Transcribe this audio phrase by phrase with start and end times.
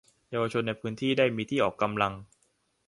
[0.29, 2.13] เยาวชนในพื้นที่ได้มีที่ออกกำลัง